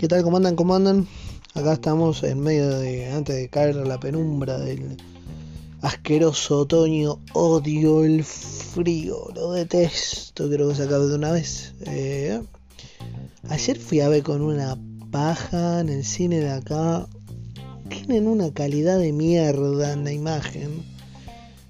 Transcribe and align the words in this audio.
¿Qué 0.00 0.08
tal? 0.08 0.22
¿Cómo 0.22 0.38
andan? 0.38 0.56
¿Cómo 0.56 0.74
andan? 0.74 1.06
Acá 1.52 1.74
estamos 1.74 2.22
en 2.22 2.40
medio 2.40 2.70
de, 2.78 3.10
antes 3.10 3.36
de 3.36 3.50
caer 3.50 3.76
la 3.76 4.00
penumbra 4.00 4.58
del 4.58 4.96
asqueroso 5.82 6.60
otoño. 6.60 7.18
Odio 7.34 8.02
el 8.04 8.24
frío, 8.24 9.28
lo 9.34 9.52
detesto, 9.52 10.48
creo 10.48 10.70
que 10.70 10.76
se 10.76 10.84
acabe 10.84 11.06
de 11.06 11.16
una 11.16 11.32
vez. 11.32 11.74
Eh, 11.82 12.40
ayer 13.50 13.78
fui 13.78 14.00
a 14.00 14.08
ver 14.08 14.22
con 14.22 14.40
una 14.40 14.78
paja 15.10 15.80
en 15.80 15.90
el 15.90 16.02
cine 16.02 16.40
de 16.40 16.50
acá. 16.50 17.06
Tienen 17.90 18.26
una 18.26 18.54
calidad 18.54 18.98
de 18.98 19.12
mierda 19.12 19.92
en 19.92 20.04
la 20.04 20.12
imagen 20.12 20.82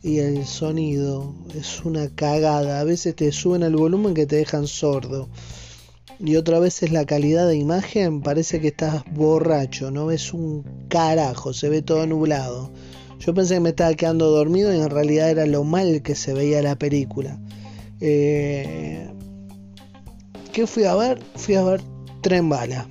y 0.00 0.18
el 0.18 0.46
sonido. 0.46 1.34
Es 1.58 1.84
una 1.84 2.08
cagada. 2.08 2.78
A 2.78 2.84
veces 2.84 3.16
te 3.16 3.32
suben 3.32 3.64
el 3.64 3.74
volumen 3.74 4.14
que 4.14 4.26
te 4.26 4.36
dejan 4.36 4.68
sordo 4.68 5.28
y 6.18 6.36
otra 6.36 6.58
vez 6.58 6.82
es 6.82 6.92
la 6.92 7.04
calidad 7.04 7.46
de 7.48 7.56
imagen, 7.56 8.20
parece 8.20 8.60
que 8.60 8.68
estás 8.68 9.02
borracho, 9.12 9.90
no 9.90 10.06
ves 10.06 10.32
un 10.32 10.64
carajo, 10.88 11.52
se 11.52 11.68
ve 11.68 11.82
todo 11.82 12.06
nublado. 12.06 12.70
Yo 13.18 13.34
pensé 13.34 13.54
que 13.54 13.60
me 13.60 13.68
estaba 13.70 13.94
quedando 13.94 14.30
dormido 14.30 14.72
y 14.74 14.78
en 14.78 14.90
realidad 14.90 15.30
era 15.30 15.46
lo 15.46 15.64
mal 15.64 16.02
que 16.02 16.14
se 16.14 16.34
veía 16.34 16.60
la 16.62 16.76
película. 16.76 17.38
Eh, 18.00 19.08
¿Qué 20.52 20.66
fui 20.66 20.84
a 20.84 20.94
ver? 20.94 21.20
Fui 21.36 21.54
a 21.54 21.62
ver 21.62 21.80
Tren 22.20 22.48
Bala. 22.48 22.88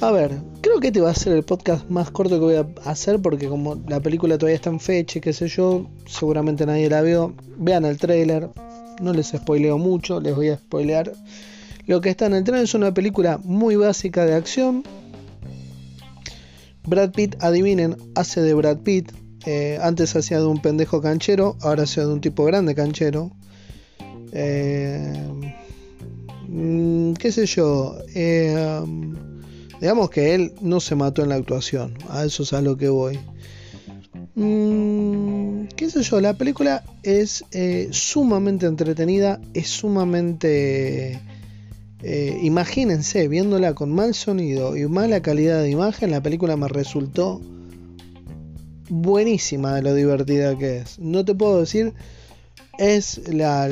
A 0.00 0.10
ver, 0.12 0.30
creo 0.60 0.78
que 0.78 0.88
este 0.88 1.00
va 1.00 1.10
a 1.10 1.14
ser 1.14 1.32
el 1.32 1.42
podcast 1.42 1.88
más 1.88 2.10
corto 2.10 2.38
que 2.38 2.44
voy 2.44 2.54
a 2.56 2.66
hacer 2.84 3.20
porque 3.20 3.48
como 3.48 3.76
la 3.88 4.00
película 4.00 4.38
todavía 4.38 4.56
está 4.56 4.70
en 4.70 4.78
fecha 4.78 5.20
qué 5.20 5.32
sé 5.32 5.48
yo, 5.48 5.86
seguramente 6.06 6.66
nadie 6.66 6.88
la 6.88 7.02
vio. 7.02 7.34
Vean 7.56 7.84
el 7.84 7.98
trailer, 7.98 8.50
no 9.00 9.12
les 9.12 9.28
spoileo 9.28 9.78
mucho, 9.78 10.20
les 10.20 10.34
voy 10.36 10.50
a 10.50 10.58
spoilear 10.58 11.12
lo 11.86 12.00
que 12.00 12.10
está 12.10 12.26
en 12.26 12.34
el 12.34 12.44
tren 12.44 12.62
es 12.62 12.74
una 12.74 12.92
película 12.92 13.38
muy 13.42 13.76
básica 13.76 14.26
de 14.26 14.34
acción. 14.34 14.82
Brad 16.84 17.12
Pitt, 17.12 17.36
adivinen, 17.40 17.96
hace 18.14 18.42
de 18.42 18.54
Brad 18.54 18.78
Pitt. 18.78 19.12
Eh, 19.46 19.78
antes 19.80 20.16
hacía 20.16 20.40
de 20.40 20.46
un 20.46 20.60
pendejo 20.60 21.00
canchero, 21.00 21.56
ahora 21.60 21.84
hace 21.84 22.00
de 22.00 22.08
un 22.08 22.20
tipo 22.20 22.44
grande 22.44 22.74
canchero. 22.74 23.30
Eh, 24.32 25.12
mm, 26.48 27.12
¿Qué 27.14 27.30
sé 27.30 27.46
yo? 27.46 27.96
Eh, 28.14 28.80
digamos 29.80 30.10
que 30.10 30.34
él 30.34 30.54
no 30.60 30.80
se 30.80 30.96
mató 30.96 31.22
en 31.22 31.28
la 31.28 31.36
actuación. 31.36 31.94
A 32.08 32.24
eso 32.24 32.42
es 32.42 32.52
a 32.52 32.60
lo 32.60 32.76
que 32.76 32.88
voy. 32.88 33.20
Mm, 34.34 35.66
¿Qué 35.76 35.88
sé 35.88 36.02
yo? 36.02 36.20
La 36.20 36.34
película 36.34 36.82
es 37.04 37.44
sumamente 37.92 38.66
entretenida, 38.66 39.40
es 39.54 39.68
sumamente 39.68 41.20
eh, 42.02 42.38
imagínense, 42.42 43.26
viéndola 43.28 43.74
con 43.74 43.90
mal 43.90 44.14
sonido 44.14 44.76
y 44.76 44.86
mala 44.86 45.22
calidad 45.22 45.62
de 45.62 45.70
imagen, 45.70 46.10
la 46.10 46.22
película 46.22 46.56
me 46.56 46.68
resultó 46.68 47.40
buenísima 48.88 49.74
de 49.74 49.82
lo 49.82 49.94
divertida 49.94 50.56
que 50.56 50.78
es. 50.78 50.98
No 50.98 51.24
te 51.24 51.34
puedo 51.34 51.60
decir, 51.60 51.94
es 52.78 53.20
la, 53.32 53.68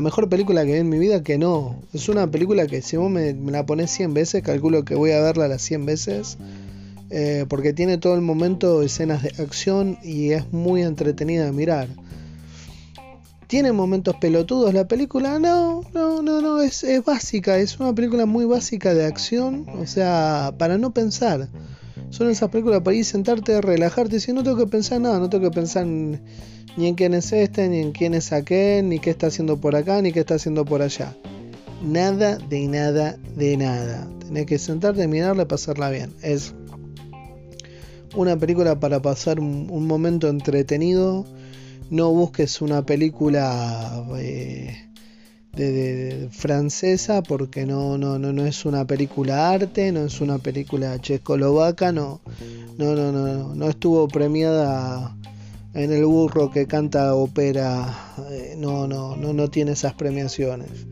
mejor 0.00 0.28
película 0.28 0.64
que 0.64 0.74
vi 0.74 0.78
en 0.78 0.88
mi 0.88 0.98
vida, 0.98 1.22
que 1.22 1.38
no. 1.38 1.82
Es 1.92 2.08
una 2.08 2.30
película 2.30 2.66
que 2.66 2.82
si 2.82 2.96
vos 2.96 3.10
me, 3.10 3.34
la 3.34 3.66
pones 3.66 3.90
100 3.90 4.14
veces, 4.14 4.42
calculo 4.42 4.84
que 4.84 4.94
voy 4.94 5.10
a 5.10 5.20
verla 5.20 5.48
las 5.48 5.62
100 5.62 5.86
veces. 5.86 6.38
Eh, 7.12 7.44
porque 7.48 7.72
tiene 7.72 7.98
todo 7.98 8.14
el 8.14 8.20
momento 8.20 8.82
escenas 8.82 9.24
de 9.24 9.42
acción 9.42 9.98
y 10.00 10.30
es 10.30 10.52
muy 10.52 10.82
entretenida 10.82 11.46
de 11.46 11.52
mirar. 11.52 11.88
¿Tiene 13.50 13.72
momentos 13.72 14.14
pelotudos 14.14 14.72
la 14.72 14.86
película? 14.86 15.40
No, 15.40 15.80
no, 15.92 16.22
no, 16.22 16.40
no, 16.40 16.62
es, 16.62 16.84
básica, 17.04 17.58
es 17.58 17.80
una 17.80 17.92
película 17.92 18.24
muy 18.24 18.44
básica 18.44 18.94
de 18.94 19.04
acción, 19.04 19.66
o 19.76 19.88
sea, 19.88 20.54
para 20.56 20.78
no 20.78 20.94
pensar. 20.94 21.48
Son 22.10 22.30
esas 22.30 22.48
películas 22.50 22.82
para 22.82 22.96
ir 22.96 23.04
sentarte, 23.04 23.60
relajarte, 23.60 24.20
si 24.20 24.32
no 24.32 24.44
tengo 24.44 24.56
que 24.56 24.68
pensar 24.68 25.00
nada, 25.00 25.18
no 25.18 25.28
tengo 25.28 25.50
que 25.50 25.54
pensar 25.56 25.84
ni 25.84 26.20
en 26.76 26.94
quién 26.94 27.12
es 27.12 27.32
este, 27.32 27.68
ni 27.68 27.80
en 27.80 27.90
quién 27.90 28.14
es 28.14 28.32
aquel, 28.32 28.88
ni 28.88 29.00
qué 29.00 29.10
está 29.10 29.26
haciendo 29.26 29.56
por 29.56 29.74
acá, 29.74 30.00
ni 30.00 30.12
qué 30.12 30.20
está 30.20 30.36
haciendo 30.36 30.64
por 30.64 30.80
allá. 30.80 31.16
Nada 31.82 32.38
de 32.38 32.68
nada 32.68 33.16
de 33.34 33.56
nada. 33.56 34.08
Tenés 34.20 34.46
que 34.46 34.58
sentarte, 34.58 35.08
mirarla 35.08 35.42
y 35.42 35.46
pasarla 35.46 35.90
bien. 35.90 36.12
Es 36.22 36.54
una 38.14 38.36
película 38.36 38.78
para 38.78 39.02
pasar 39.02 39.40
un 39.40 39.88
momento 39.88 40.28
entretenido 40.28 41.26
no 41.90 42.10
busques 42.10 42.62
una 42.62 42.86
película 42.86 44.06
eh, 44.16 44.76
francesa 46.30 47.22
porque 47.22 47.66
no, 47.66 47.98
no, 47.98 48.18
no, 48.18 48.32
no 48.32 48.46
es 48.46 48.64
una 48.64 48.86
película 48.86 49.50
arte, 49.50 49.92
no 49.92 50.04
es 50.04 50.20
una 50.20 50.38
película 50.38 50.98
checoslovaca, 51.00 51.92
no, 51.92 52.20
no, 52.78 52.94
no, 52.94 53.12
no, 53.12 53.54
no 53.54 53.68
estuvo 53.68 54.08
premiada 54.08 55.16
en 55.74 55.92
el 55.92 56.04
burro 56.04 56.50
que 56.50 56.66
canta 56.66 57.14
ópera, 57.14 58.14
eh, 58.30 58.54
no, 58.56 58.86
no, 58.86 59.16
no, 59.16 59.32
no 59.32 59.50
tiene 59.50 59.72
esas 59.72 59.94
premiaciones. 59.94 60.86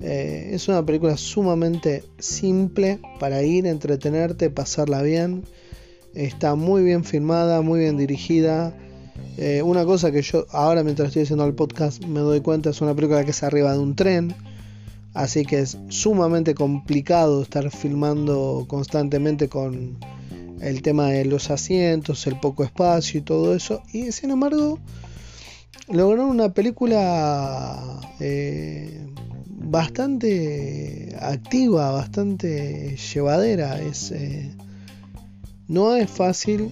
Eh, 0.00 0.50
es 0.52 0.68
una 0.68 0.86
película 0.86 1.16
sumamente 1.16 2.04
simple 2.18 3.00
para 3.18 3.42
ir, 3.42 3.66
entretenerte, 3.66 4.50
pasarla 4.50 5.02
bien. 5.02 5.42
Está 6.14 6.54
muy 6.54 6.82
bien 6.82 7.04
filmada, 7.04 7.60
muy 7.62 7.80
bien 7.80 7.96
dirigida. 7.96 8.74
Eh, 9.36 9.62
una 9.62 9.84
cosa 9.84 10.10
que 10.10 10.22
yo 10.22 10.46
ahora 10.50 10.82
mientras 10.82 11.08
estoy 11.08 11.22
haciendo 11.22 11.44
el 11.44 11.54
podcast 11.54 12.04
me 12.04 12.18
doy 12.18 12.40
cuenta 12.40 12.70
es 12.70 12.80
una 12.80 12.92
película 12.94 13.24
que 13.24 13.30
es 13.30 13.42
arriba 13.42 13.72
de 13.72 13.78
un 13.78 13.94
tren. 13.94 14.34
Así 15.14 15.44
que 15.44 15.60
es 15.60 15.78
sumamente 15.88 16.54
complicado 16.54 17.42
estar 17.42 17.70
filmando 17.70 18.66
constantemente 18.68 19.48
con 19.48 19.96
el 20.60 20.82
tema 20.82 21.06
de 21.06 21.24
los 21.24 21.50
asientos, 21.50 22.26
el 22.26 22.38
poco 22.38 22.64
espacio 22.64 23.20
y 23.20 23.22
todo 23.22 23.54
eso. 23.54 23.82
Y 23.92 24.12
sin 24.12 24.30
embargo, 24.30 24.78
lograron 25.88 26.30
una 26.30 26.52
película 26.52 28.00
eh, 28.20 29.06
bastante 29.46 31.16
activa, 31.20 31.90
bastante 31.92 32.96
llevadera. 32.96 33.80
Es, 33.80 34.12
eh, 34.12 34.52
no 35.68 35.94
es 35.94 36.10
fácil. 36.10 36.70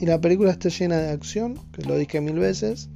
Y 0.00 0.06
la 0.06 0.20
película 0.20 0.50
está 0.50 0.68
llena 0.68 0.98
de 0.98 1.10
acción, 1.10 1.58
que 1.72 1.82
lo 1.82 1.96
dije 1.96 2.20
mil 2.20 2.38
veces. 2.38 2.90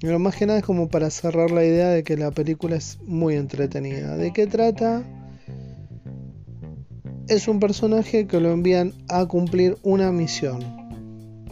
Lo 0.00 0.18
más 0.18 0.36
que 0.36 0.46
nada 0.46 0.58
es 0.58 0.64
como 0.64 0.88
para 0.88 1.10
cerrar 1.10 1.50
la 1.50 1.64
idea 1.64 1.88
de 1.88 2.02
que 2.02 2.16
la 2.16 2.30
película 2.30 2.76
es 2.76 2.98
muy 3.06 3.36
entretenida. 3.36 4.16
¿De 4.16 4.32
qué 4.32 4.46
trata? 4.46 5.02
Es 7.28 7.48
un 7.48 7.58
personaje 7.58 8.26
que 8.26 8.40
lo 8.40 8.52
envían 8.52 8.92
a 9.08 9.24
cumplir 9.26 9.78
una 9.82 10.12
misión 10.12 10.62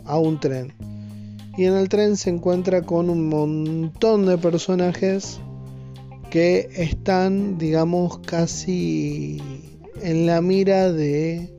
a 0.05 0.19
un 0.19 0.39
tren. 0.39 0.73
Y 1.57 1.65
en 1.65 1.75
el 1.75 1.89
tren 1.89 2.17
se 2.17 2.31
encuentra 2.31 2.83
con 2.83 3.11
un 3.11 3.29
montón 3.29 4.27
de 4.27 4.39
personajes 4.39 5.41
que 6.31 6.69
están, 6.77 7.59
digamos, 7.59 8.19
casi 8.19 9.39
en 10.03 10.27
la 10.27 10.41
mira 10.41 10.91
de 10.93 11.53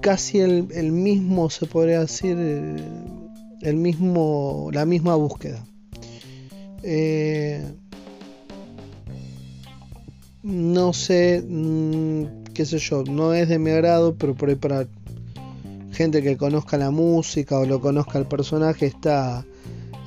casi 0.00 0.40
el, 0.40 0.92
mismo, 0.92 1.50
se 1.50 1.66
podría 1.66 2.00
decir, 2.00 2.36
el, 3.60 3.76
mismo, 3.76 4.70
la 4.72 4.86
misma 4.86 5.14
búsqueda. 5.14 5.64
Eh, 6.82 7.64
no 10.42 10.92
sé, 10.92 11.44
mm, 11.46 12.52
qué 12.52 12.66
sé 12.66 12.78
yo, 12.78 13.04
no 13.04 13.34
es 13.34 13.48
de 13.48 13.58
mi 13.58 13.70
agrado, 13.70 14.14
pero 14.16 14.34
por 14.34 14.48
ahí 14.48 14.56
para 14.56 14.86
gente 15.92 16.22
que 16.22 16.36
conozca 16.36 16.78
la 16.78 16.90
música 16.90 17.58
o 17.58 17.66
lo 17.66 17.80
conozca 17.80 18.18
el 18.18 18.26
personaje 18.26 18.86
está 18.86 19.44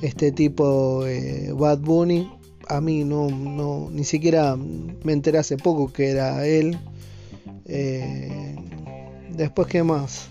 este 0.02 0.32
tipo 0.32 1.06
eh, 1.06 1.52
Bad 1.54 1.78
Bunny. 1.78 2.30
A 2.68 2.80
mí 2.80 3.04
no, 3.04 3.28
no, 3.30 3.88
ni 3.90 4.04
siquiera 4.04 4.56
me 4.56 5.12
enteré 5.12 5.38
hace 5.38 5.56
poco 5.56 5.92
que 5.92 6.10
era 6.10 6.46
él. 6.46 6.76
Eh, 7.64 8.45
Después, 9.36 9.68
¿qué 9.68 9.82
más? 9.82 10.28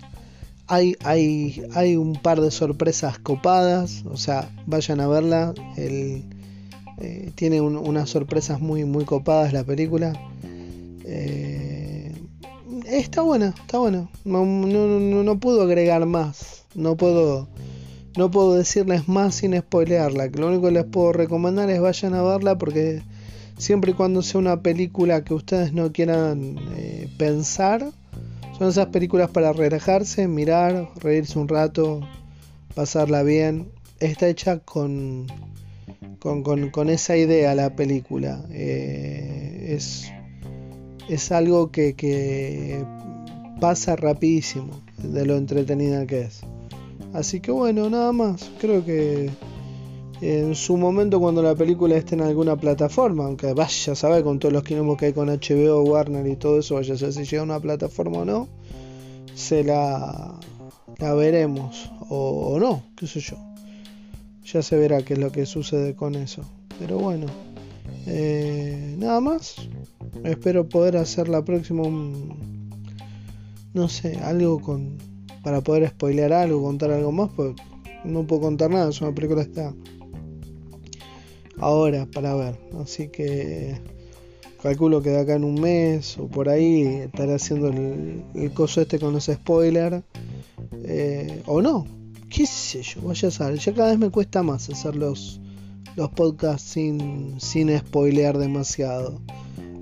Hay, 0.66 0.96
hay, 1.04 1.62
hay 1.74 1.96
un 1.96 2.14
par 2.14 2.40
de 2.40 2.50
sorpresas 2.50 3.18
copadas, 3.20 4.02
o 4.04 4.16
sea, 4.16 4.50
vayan 4.66 5.00
a 5.00 5.06
verla. 5.06 5.54
Eh, 5.76 6.22
tiene 7.34 7.60
unas 7.60 8.10
sorpresas 8.10 8.60
muy, 8.60 8.84
muy 8.84 9.04
copadas 9.04 9.52
la 9.52 9.62
película. 9.62 10.12
Eh, 11.04 12.12
está 12.86 13.22
buena, 13.22 13.54
está 13.56 13.78
buena. 13.78 14.08
No, 14.24 15.38
puedo 15.38 15.62
agregar 15.62 16.04
más. 16.06 16.64
No 16.74 16.96
puedo, 16.96 17.46
no 18.16 18.30
puedo 18.30 18.54
decirles 18.54 19.08
más 19.08 19.36
sin 19.36 19.56
spoilearla. 19.56 20.26
Lo 20.28 20.48
único 20.48 20.66
que 20.66 20.72
les 20.72 20.84
puedo 20.84 21.12
recomendar 21.12 21.70
es 21.70 21.80
vayan 21.80 22.14
a 22.14 22.22
verla 22.22 22.58
porque 22.58 23.02
siempre 23.56 23.92
y 23.92 23.94
cuando 23.94 24.22
sea 24.22 24.40
una 24.40 24.62
película 24.62 25.22
que 25.22 25.34
ustedes 25.34 25.72
no 25.72 25.92
quieran 25.92 26.56
eh, 26.76 27.08
pensar, 27.18 27.92
son 28.58 28.68
esas 28.68 28.86
películas 28.86 29.30
para 29.30 29.52
relajarse, 29.52 30.28
mirar, 30.28 30.90
reírse 30.96 31.38
un 31.38 31.48
rato, 31.48 32.00
pasarla 32.74 33.22
bien. 33.22 33.70
Está 34.00 34.28
hecha 34.28 34.58
con, 34.58 35.26
con, 36.20 36.88
esa 36.90 37.16
idea 37.16 37.54
la 37.54 37.74
película. 37.76 38.44
Eh, 38.50 39.74
es, 39.76 40.10
es 41.08 41.32
algo 41.32 41.70
que 41.70 42.84
pasa 43.60 43.96
rapidísimo 43.96 44.82
de 44.98 45.26
lo 45.26 45.36
entretenida 45.36 46.06
que 46.06 46.22
es. 46.22 46.42
Así 47.12 47.40
que 47.40 47.50
bueno, 47.50 47.88
nada 47.88 48.12
más. 48.12 48.50
Creo 48.60 48.84
que 48.84 49.30
en 50.20 50.54
su 50.54 50.76
momento 50.76 51.20
cuando 51.20 51.42
la 51.42 51.54
película 51.54 51.96
esté 51.96 52.14
en 52.14 52.22
alguna 52.22 52.56
plataforma, 52.56 53.24
aunque 53.24 53.52
vaya 53.52 53.92
a 53.92 53.96
saber 53.96 54.24
con 54.24 54.38
todos 54.38 54.52
los 54.52 54.62
quilombos 54.62 54.96
que 54.96 55.06
hay 55.06 55.12
con 55.12 55.28
HBO, 55.28 55.82
Warner 55.82 56.26
y 56.26 56.36
todo 56.36 56.58
eso, 56.58 56.76
vaya 56.76 56.94
a 56.94 56.98
saber 56.98 57.14
si 57.14 57.24
llega 57.24 57.40
a 57.40 57.44
una 57.44 57.60
plataforma 57.60 58.18
o 58.18 58.24
no, 58.24 58.48
se 59.34 59.62
la, 59.62 60.38
veremos 60.98 61.90
o, 62.08 62.58
no, 62.58 62.82
qué 62.96 63.06
sé 63.06 63.20
yo. 63.20 63.36
Ya 64.44 64.62
se 64.62 64.76
verá 64.76 65.02
qué 65.02 65.14
es 65.14 65.18
lo 65.18 65.32
que 65.32 65.44
sucede 65.44 65.96
con 65.96 66.14
eso. 66.14 66.42
Pero 66.78 66.98
bueno, 66.98 67.26
eh, 68.06 68.94
nada 68.98 69.20
más. 69.20 69.56
Espero 70.24 70.68
poder 70.68 70.96
hacer 70.96 71.28
la 71.28 71.44
próxima, 71.44 71.82
no 73.74 73.88
sé, 73.88 74.18
algo 74.18 74.60
con 74.60 74.96
para 75.46 75.60
poder 75.60 75.88
spoilear 75.88 76.32
algo, 76.32 76.60
contar 76.60 76.90
algo 76.90 77.12
más, 77.12 77.30
pues 77.36 77.54
no 78.02 78.26
puedo 78.26 78.42
contar 78.42 78.68
nada, 78.68 78.90
es 78.90 79.00
una 79.00 79.14
película 79.14 79.42
está 79.42 79.72
ahora 81.58 82.06
para 82.06 82.34
ver. 82.34 82.58
Así 82.82 83.08
que 83.08 83.80
calculo 84.62 85.02
que 85.02 85.10
de 85.10 85.20
acá 85.20 85.34
en 85.34 85.44
un 85.44 85.60
mes 85.60 86.18
o 86.18 86.26
por 86.26 86.48
ahí 86.48 86.82
estaré 86.82 87.34
haciendo 87.34 87.68
el, 87.68 88.52
coso 88.54 88.80
este 88.80 88.98
con 88.98 89.16
ese 89.16 89.34
spoiler. 89.34 90.02
Eh, 90.84 91.42
o 91.46 91.62
no, 91.62 91.86
qué 92.28 92.46
sé 92.46 92.82
yo, 92.82 93.02
vaya 93.02 93.28
a 93.28 93.30
saber. 93.30 93.58
Ya 93.58 93.74
cada 93.74 93.90
vez 93.90 93.98
me 93.98 94.10
cuesta 94.10 94.42
más 94.42 94.68
hacer 94.68 94.96
los, 94.96 95.40
los 95.96 96.10
podcasts 96.10 96.68
sin, 96.70 97.40
sin 97.40 97.76
spoilear 97.78 98.38
demasiado. 98.38 99.20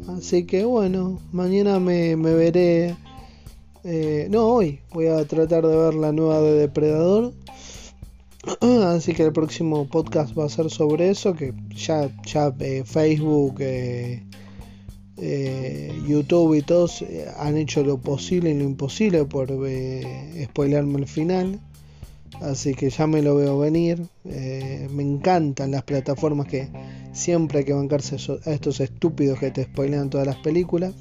Así 0.09 0.45
que 0.45 0.65
bueno, 0.65 1.19
mañana 1.33 1.81
me, 1.81 2.17
me 2.17 2.35
veré. 2.35 2.97
Eh, 3.85 4.29
no, 4.31 4.47
hoy 4.47 4.81
voy 4.93 5.07
a 5.07 5.25
tratar 5.27 5.67
de 5.67 5.77
ver 5.77 5.95
la 5.95 6.13
nueva 6.13 6.41
de 6.41 6.53
Depredador. 6.53 7.33
Así 8.61 9.15
que 9.15 9.23
el 9.25 9.33
próximo 9.33 9.87
podcast 9.89 10.37
va 10.39 10.45
a 10.45 10.49
ser 10.49 10.71
sobre 10.71 11.11
eso, 11.11 11.35
que 11.35 11.55
ya, 11.75 12.11
ya 12.25 12.55
eh, 12.61 12.83
Facebook, 12.85 13.57
eh, 13.61 14.23
eh, 15.17 15.93
YouTube 16.07 16.55
y 16.55 16.63
todos 16.63 17.05
han 17.39 17.57
hecho 17.57 17.83
lo 17.83 17.99
posible 17.99 18.51
y 18.51 18.55
lo 18.55 18.65
imposible 18.65 19.25
por 19.25 19.49
spoilearme 19.49 20.99
el 20.99 21.07
final. 21.07 21.61
Así 22.41 22.75
que 22.75 22.91
ya 22.91 23.07
me 23.07 23.23
lo 23.23 23.37
veo 23.37 23.59
venir. 23.59 24.03
me 24.25 25.03
encantan 25.03 25.71
las 25.71 25.85
plataformas 25.85 26.49
que 26.49 26.69
siempre 27.13 27.61
hay 27.61 27.65
que 27.65 27.73
bancarse 27.73 28.17
a 28.17 28.51
estos 28.51 28.81
estúpidos 28.81 29.39
que 29.39 29.53
te 29.53 29.65
spoilean 29.65 30.11
todas 30.11 30.27
las 30.27 30.37
películas. 30.37 30.93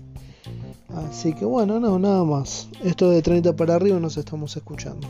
Así 0.90 1.34
que 1.34 1.44
bueno, 1.44 1.80
no, 1.80 1.98
nada 1.98 2.24
más. 2.24 2.70
Esto 2.84 3.10
de 3.10 3.22
30 3.22 3.56
para 3.56 3.76
arriba 3.76 4.00
nos 4.00 4.18
estamos 4.18 4.56
escuchando. 4.56 5.08